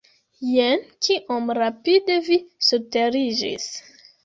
Jen, 0.51 0.85
kiom 1.07 1.51
rapide 1.59 2.17
vi 2.31 2.41
surteriĝis! 2.71 3.71